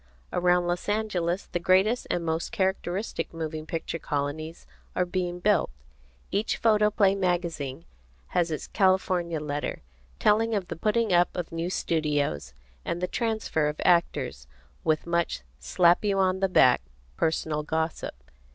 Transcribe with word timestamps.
Around 0.33 0.65
Los 0.65 0.89
Angeles 0.89 1.45
the 1.45 1.59
greatest 1.59 2.07
and 2.09 2.25
most 2.25 2.51
characteristic 2.51 3.31
moving 3.35 3.67
picture 3.67 3.99
colonies 3.99 4.65
are 4.95 5.05
being 5.05 5.39
built. 5.39 5.69
Each 6.31 6.57
photoplay 6.57 7.13
magazine 7.13 7.85
has 8.29 8.49
its 8.49 8.65
California 8.65 9.39
letter, 9.39 9.83
telling 10.17 10.55
of 10.55 10.69
the 10.69 10.75
putting 10.75 11.13
up 11.13 11.29
of 11.37 11.51
new 11.51 11.69
studios, 11.69 12.55
and 12.83 12.99
the 12.99 13.05
transfer 13.07 13.67
of 13.67 13.79
actors, 13.85 14.47
with 14.83 15.05
much 15.05 15.41
slap 15.59 16.03
you 16.03 16.17
on 16.17 16.39
the 16.39 16.49
back 16.49 16.81
personal 17.15 17.61
gossip. 17.61 18.15